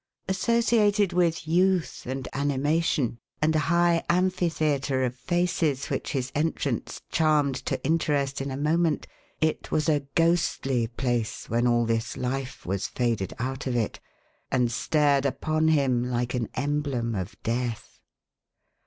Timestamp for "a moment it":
8.49-9.69